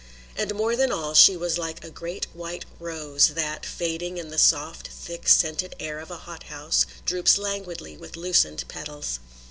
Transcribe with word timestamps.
And 0.35 0.55
more 0.55 0.75
than 0.75 0.91
all 0.91 1.13
she 1.13 1.37
was 1.37 1.59
like 1.59 1.83
a 1.85 1.91
great 1.91 2.25
white 2.33 2.65
rose 2.79 3.35
that, 3.35 3.67
fading 3.67 4.17
in 4.17 4.29
the 4.29 4.39
soft, 4.39 4.87
thick, 4.87 5.27
scented 5.27 5.75
air 5.79 5.99
of 5.99 6.09
a 6.09 6.17
hot 6.17 6.45
house, 6.45 6.87
droops 7.05 7.37
languidly 7.37 7.97
with 7.97 8.17
loosened 8.17 8.67
petals. 8.67 9.19